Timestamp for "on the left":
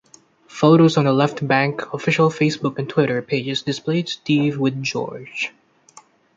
0.97-1.47